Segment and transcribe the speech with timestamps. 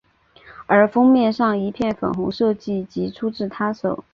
[0.65, 4.03] 而封面上一片粉红设计即出自她手。